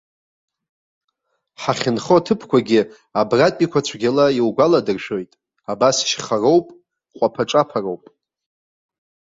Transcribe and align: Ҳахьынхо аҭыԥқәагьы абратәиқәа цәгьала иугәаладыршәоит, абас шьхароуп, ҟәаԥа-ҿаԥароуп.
Ҳахьынхо 1.61 2.15
аҭыԥқәагьы 2.17 2.81
абратәиқәа 3.19 3.85
цәгьала 3.87 4.25
иугәаладыршәоит, 4.39 5.31
абас 5.71 5.97
шьхароуп, 6.09 6.67
ҟәаԥа-ҿаԥароуп. 7.17 8.03